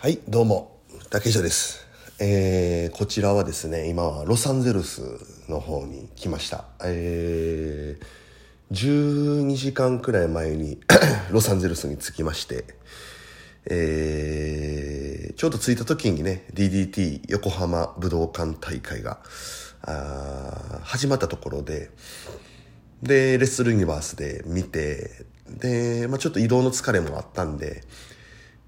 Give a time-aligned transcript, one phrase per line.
[0.00, 0.78] はい、どうも、
[1.10, 1.84] 竹下です。
[2.20, 5.02] えー、こちらはですね、今はロサンゼルス
[5.48, 6.66] の方に来ました。
[6.84, 10.78] えー、12時間くらい前に
[11.32, 12.64] ロサンゼルスに着きまして、
[13.66, 19.18] えー、ちょうど着いた時にね、DDT 横浜武道館大会が、
[19.82, 21.90] あ始まったところで、
[23.02, 27.82] で、レッスルユニバースで見て、で、まあちょっと移動の疲れもあったんで、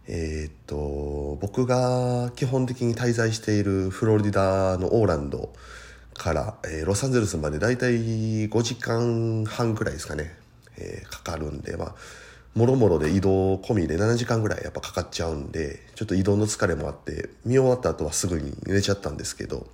[0.06, 5.52] えーっと、僕が基本的に滞在しているフロリダのオーランド
[6.14, 10.34] から、えーロサンゼルスまでだいたい5時間半くらいですかね、
[10.78, 11.94] えーかかるんで、まあ、
[12.54, 19.66] もろもろで移動込みで7時間ぐらいやっぱかかっちゃうんで、ちょっと移動の疲れもあって、見終わった後はすぐに寝ちゃったんですけど、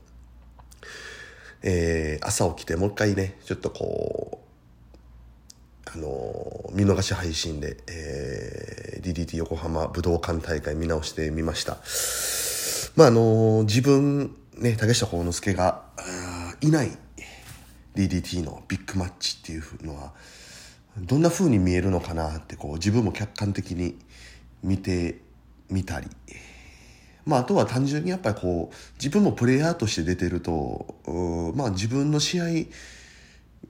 [1.62, 4.45] えー朝起きてもう一回ね、ちょっとこう、
[5.94, 8.76] あの見逃し配信で、えー
[9.06, 11.78] DDT 横浜武道館大会見直してみました。
[12.96, 15.82] まああの自分、ね、竹下幸之助が
[16.60, 16.90] いない
[17.94, 20.12] DDT のビッグマッチっていうのは、
[20.98, 23.96] どんな風に見えるのかなってこう自分も客観的に
[24.62, 25.20] 見て
[25.70, 26.08] みたり、
[27.26, 32.44] まあ、あとは単純にやっぱりこう自分もプレイヤーとして出てるとまあ自分の試合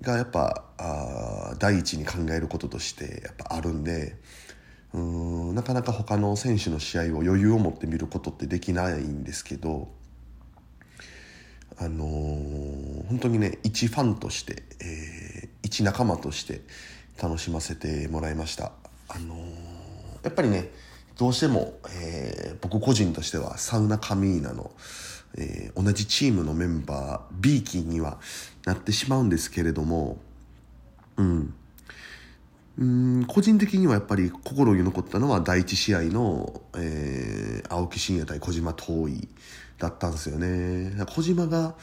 [0.07, 4.17] がやっぱあ第一に考えることとしてやっぱあるんで
[4.95, 5.01] うー
[5.53, 9.89] んなかなか他の選手の試合を余裕を持って見ることってできないんですけど
[11.79, 16.61] あのー本当にね一ファンとして、えー一仲間として
[17.21, 18.71] 楽しませてもらいました。
[19.09, 19.39] あのー
[20.23, 20.71] やっぱりね
[21.19, 24.71] どうしても、えー僕個人としてはサウナカミーナの、
[25.37, 28.19] えー同じチームのメンバー B 期には
[28.65, 30.19] なってしまうんですけれども
[31.17, 31.55] うん。
[32.79, 39.29] うん個人的にはやっぱり心に残ったのは第一試合の、えー青木真也対小島遠い
[39.79, 40.93] だったんですよね。
[41.07, 41.75] 小島が、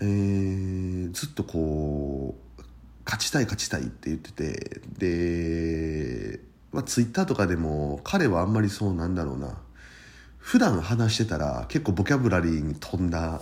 [0.00, 2.62] えーずっとこう
[3.04, 6.40] 勝ちたい勝ちたいって言っててで、
[6.72, 9.56] まあ、ツイッターとかでも彼はあんまりそうなんだろうな。
[10.38, 13.40] 普段話してたら結構ボキャブラリーに富んだ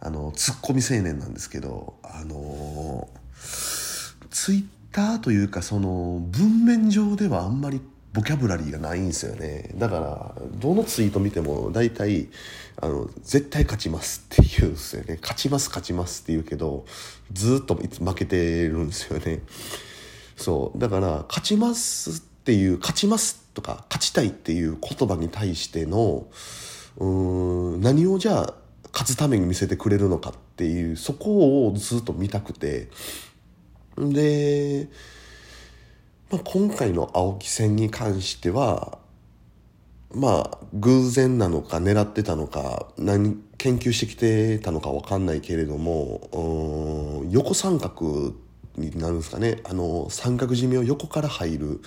[0.00, 3.08] あのツッコミ青年なんですけどあの
[4.30, 7.80] ツイッターというかその文面上ではあんまり
[8.12, 9.70] ボキャブラリーがないんですよね。
[9.74, 12.28] だからどのツイート見ても大体
[12.80, 15.18] あの絶対勝ちますって言うんですよね。
[15.20, 16.86] 勝ちます勝ちますって言うけど
[17.32, 19.42] ずっといつ負けてるんですよね。
[20.36, 20.78] そう。
[20.78, 22.14] だから勝ちますっ
[22.44, 26.28] ていう勝ちますとか勝ちたいっていう言葉に対しての
[26.96, 28.54] うーん何をじゃあ
[28.92, 32.88] 勝つために見せてくれるのかっていうそこをずっと見たくて。
[33.96, 34.86] で、
[36.30, 38.98] まあ、今回の青木戦に関しては
[40.14, 48.34] まあ偶然なのか狙ってたのか何研究してきてたのか分かんないけれどもうん横三角
[48.78, 51.80] になるんですかねあの三角締めを横から入る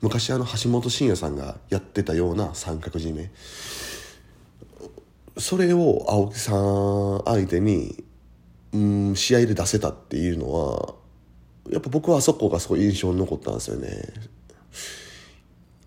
[0.00, 3.30] 昔あの橋本真也さんがやってたような三角締め
[5.36, 8.04] それを青木さん相手に
[8.72, 10.94] うん試合で出せたっていうのは
[11.70, 14.12] やっぱ僕はあそこがすごい印象に残ったんですよね。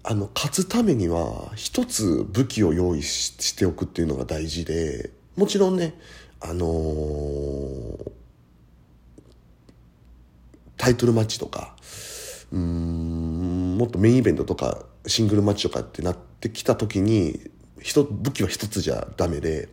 [0.03, 5.99] あの勝つためには一つ武器を用意ししておくっていうのが大事でもちろんね
[6.39, 8.11] あのー
[10.77, 11.75] タイトルマッチとか
[12.51, 17.39] うんもっとメインイベントとかシングルマッチとかってなってきた時に
[18.11, 19.69] 武器は一つじゃダメで、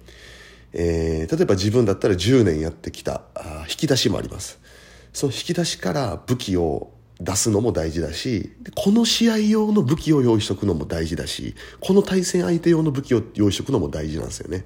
[0.72, 4.60] えー例えば自分だったら10年やってきたあ引き出しもあります。
[5.12, 14.64] その引き出しから武器を出すのも大事だしこの試合用の武器を用意しとくのも大事だしこの対戦相手用の武器を用意しとくのも大事なんですよね。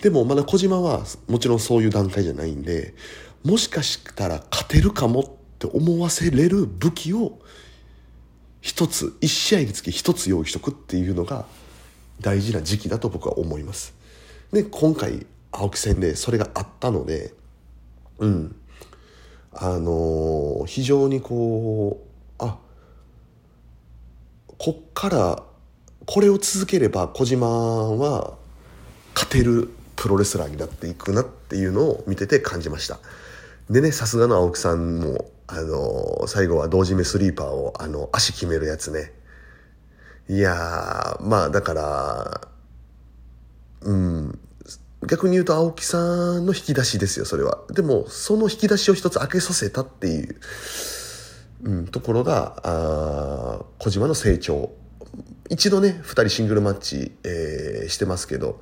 [0.00, 2.94] でもまだ小島はもちろんそういう段階じゃないんで
[3.44, 7.38] もしかしたら勝てるかもって思わせれる武器を
[8.60, 11.46] 一つ一試合につき一つ用意しとくっていうのが
[12.20, 13.94] 大事な時期だと僕は思います。
[14.52, 17.32] で今回青木戦でそれがあったので
[18.18, 18.56] うん。
[19.58, 22.02] あのー非常にこ
[22.38, 22.58] うあ
[24.58, 25.42] こっから
[26.04, 28.34] これを続ければ小島は
[29.14, 32.98] 勝てるプロレスラーになっていくなっていうのを見てて感じました。
[33.70, 39.12] でねさすがの青木さんも、あのー最後は同時目スリーパーをあの足決めるやつね。
[40.28, 42.40] いやーまあだから
[43.82, 44.38] うん。
[45.06, 45.98] 逆に言うと青木さ
[46.40, 47.60] んの引き出しですよそれは。
[47.70, 50.36] でもその引き出しを一つ開けさせたっていう、
[51.62, 54.72] うん、ところがあ小島の成長。
[55.48, 58.60] 一度ね、二人シングルマッチ、えー、してますけど、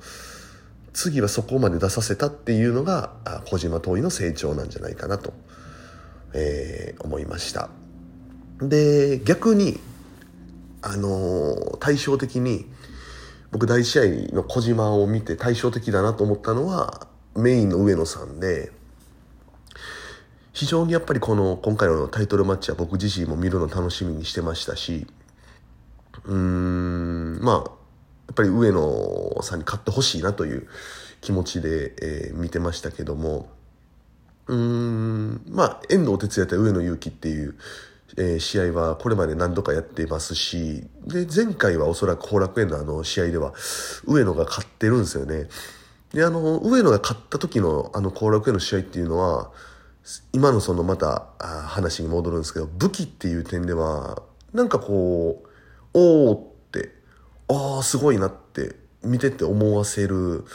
[0.95, 3.11] 次はそこまで出させたっていうのが、
[3.47, 5.33] 小島遠いの成長なんじゃないかなと、
[6.33, 7.69] えー、思いました。
[8.61, 9.77] で、逆に、
[10.81, 12.65] あのー、対照的に、
[13.51, 18.71] 僕第1試合の小島を見て対照的だなと思ったのは、メインの上野さんで、
[20.53, 25.05] 非常にやっぱりこの今回のタイトルマッチは僕自身も見るの楽しみにしてましたし、
[26.23, 27.71] うーん、まあ、
[28.27, 30.67] やっぱり上野さんに勝ってほしいなという
[31.21, 33.49] 気持ちで、えー、見てましたけども、
[34.47, 37.55] うん、まあ、遠藤哲也対上野勇気っていう、
[38.17, 43.53] えー、試合はこれまで何度かやってますし、で、前回はおそらく後楽園のあの試合では
[44.05, 45.47] 上野が勝ってるんですよね。
[46.13, 49.51] で、あの、上野が勝った時のあの後楽園の試合っていうのは、
[50.31, 54.21] 今のそのまた話に戻るんですけど、武器っていう点では、
[54.53, 55.49] なんかこう、
[55.93, 56.54] おおっ、
[57.47, 60.45] ああ、すごいなって見てて思わせる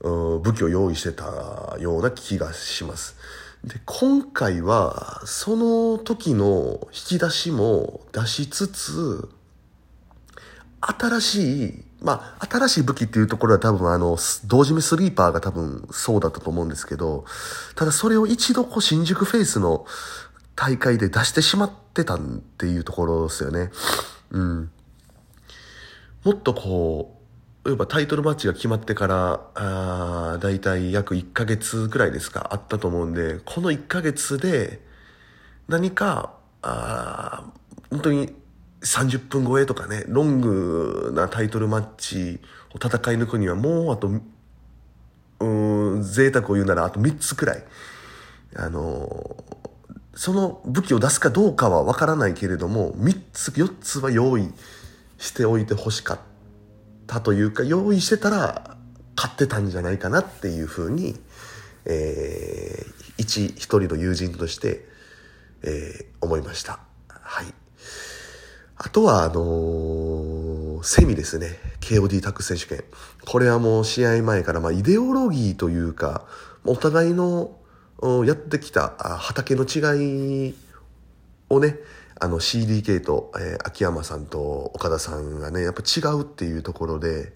[0.00, 3.16] 武器を用意してたような気がします。
[3.64, 9.28] で、今回は、その時の引き出しも出しつつ、
[10.80, 17.24] 新しい、まあ、新しい武器っていうところは多分あの、同時にスリーパーが多分そうだったと思うんですけど、
[17.74, 19.86] ただそれを一度こう新宿フェイスの
[20.54, 23.70] 大会で出してしまってたっていうところですよね。
[24.30, 24.70] うん。
[26.26, 27.20] もっとこ
[27.64, 34.80] う、例えばタイトルマッチが決まってから、あだいたい約1ヶ月ぐらいですか、あったと思うんで、この1ヶ月で
[35.68, 37.44] 何か、あ
[37.90, 38.34] 本当に
[38.80, 42.40] 30分超えとかね、ロングなタイトルマッチ
[42.74, 44.10] を戦い抜くにはもうあと、
[45.38, 47.62] うん、贅沢を言うならあと3つくらい。
[48.56, 49.44] あの
[50.16, 54.52] その武器を出すかどうかはわからないけれども、3つ、4つは用意
[55.18, 56.20] しておいてほしかっ
[57.06, 58.76] たというか、用意してたら
[59.16, 61.16] 勝ってたんじゃないかなっていうふうに、
[61.84, 64.86] えー、一、一人の友人として、
[65.62, 66.80] えー、思いました。
[67.08, 67.46] はい。
[68.78, 71.58] あとは、あのー、セミですね。
[71.80, 72.84] KOD タック選手権。
[73.24, 76.26] これはもう試合前から、まあ、イデオロギーというか、
[76.64, 77.56] お互いの
[78.26, 80.54] やってきた畑の違い
[81.48, 81.78] をね、
[82.18, 87.32] あの CDK と、えー、秋山さんと岡田さんがね、やっぱ違うっていうところで、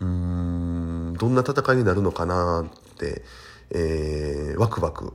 [0.00, 3.22] うん、どんな戦いになるのかなって、
[3.70, 5.12] えー、ワクワク。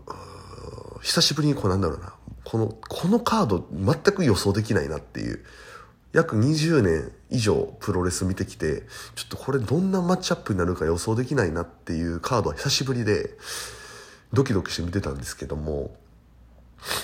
[1.02, 2.14] 久しぶりにこうなんだろうな。
[2.44, 5.44] この、このカード全く予想できないなっていう。
[6.14, 8.84] 約20年以上プロレス見てきて、
[9.16, 13.32] ちょっとこれどんなマッチアップになるか予想できないなっていうカードは久しぶりで、
[14.34, 15.96] ドキドキして見てたんですけども、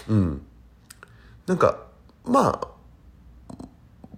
[0.09, 0.41] うん。
[1.45, 1.86] なんか、
[2.27, 2.67] まあ、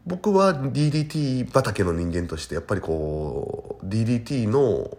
[0.06, 4.98] 僕は DDT 畑の人間としてやっぱりこう DDT の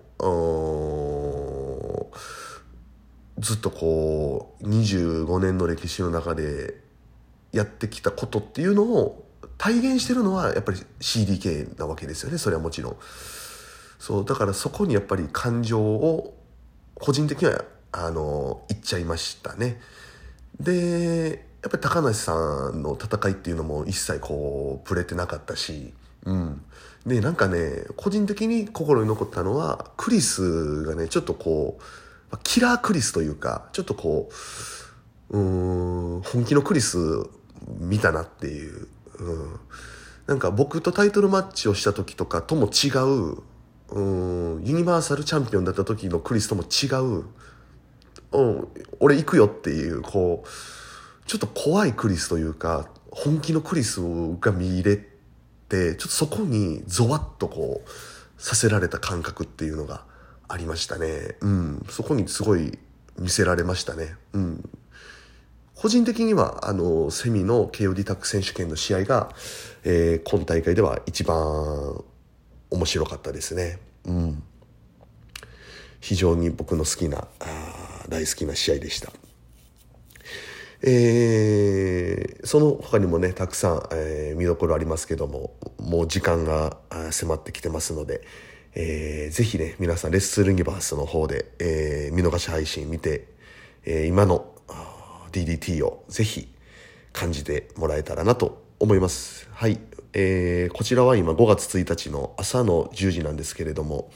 [3.38, 6.80] ずっとこう25年の歴史の中で
[7.52, 9.26] やってきたことっていうのを
[9.58, 12.96] 体現してるのはやっぱり CDK なわけですよねそれはもちろん。
[13.98, 16.34] そうだからそこにやっぱり感情を
[16.94, 19.80] 個人的にはあの言っちゃいましたね。
[20.58, 25.92] でやっぱり高梨さんの戦いっていうのも一切こう触れてなかったし
[26.24, 26.62] うん
[27.06, 31.82] でなんかね個人的に心に残ったのはクリスがねちょっとこう
[32.38, 34.30] キラークリスというか、ちょっとこ
[35.30, 36.98] う、うん、本気のクリス
[37.78, 39.60] 見たなっていう、うん。
[40.26, 43.42] なんか僕とタイトルマッチをした時とかとも違う、
[43.90, 47.24] うん、ユニバーサルチャンピオンだった時のクリスとも違う、
[48.32, 48.68] うん、
[49.00, 50.48] 俺行くよっていう、こう、
[51.30, 54.00] ちょっと怖いクリスというか、本気のクリス
[54.40, 60.02] が見れて、ちょっとそこにゾワッとこう、させられた感覚っていうのが、
[60.48, 61.36] ありましたね。
[61.40, 61.86] うん。
[61.88, 62.76] そこにすごい
[63.16, 64.16] 見せられましたね。
[64.32, 64.68] うん。
[65.76, 69.32] 個人的には、あの、セミの KOD タック選手権の試合が、
[69.84, 72.02] えー、今大会では一番
[72.70, 73.78] 面白かったですね。
[74.04, 74.42] うん。
[76.00, 79.12] 非常に僕の好きな、あ大好きな試合でした。
[80.82, 86.78] えー、その他にもね、たくさん、えー、見どころありますけども、もう時間が
[87.10, 88.22] 迫ってきてますので、
[88.74, 93.28] えー、ぜひね、皆さんレッスルユニバースの方で、えー、見逃し配信見て、
[93.84, 94.46] えー、今の
[95.32, 96.48] DDT をぜひ
[97.12, 99.48] 感じてもらえたらなと思います。
[99.52, 99.78] はい。
[100.12, 104.10] えー、こちらは今5月1日の朝の10時なんですけれども、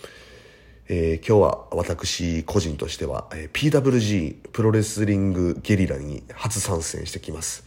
[0.87, 7.65] えー、今日は私個人としては、えー、PWG プロレスリングゲリラに初参戦してきます。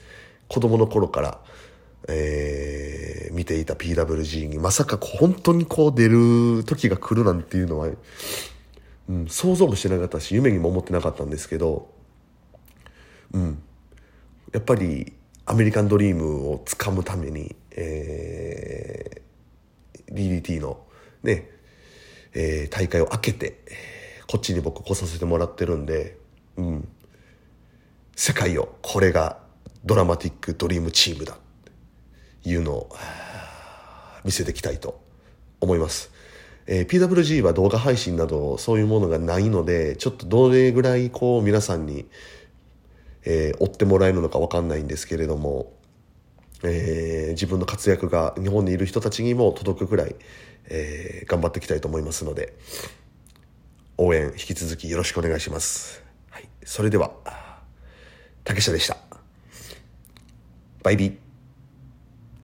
[0.47, 1.39] 子供の頃から
[2.07, 7.89] えー、見ていた PWG にまさか本当にこう出る時が来るなんていうのは、
[9.09, 11.89] うん、想像もしてなかったし夢にも思ってなかったんですけど、
[13.33, 13.61] うん、
[14.53, 15.13] やっぱり
[15.45, 20.79] アメリカンドリームをつかむために、えー、DDT の
[21.23, 21.49] ね、
[22.37, 23.59] えー、大会を開けて
[24.27, 26.17] こっちに僕来させてもらってるんで、
[26.55, 26.87] うん、
[28.15, 29.39] 世界をこれが
[29.83, 31.37] ドラマティックドリームチームだっ
[32.43, 32.89] ていうのを
[34.23, 35.01] 見せていきたいと
[35.59, 36.11] 思います。
[36.67, 42.05] えー、PWG は動画配信などそういうものがないのでちょっとどれぐらいこう皆さんに
[43.29, 45.73] えー、追ってもらえるのか分かんないんですけれども、
[46.63, 50.15] えー、自分の活躍が日本にいる人たちにも届くくらい、
[50.69, 52.55] えー、頑張っていきたいと思いますので
[53.97, 56.03] 応援引き続きよろしくお願いします。
[56.29, 57.11] はい、それでは
[58.43, 58.97] 竹下でした。
[60.83, 61.26] バイビー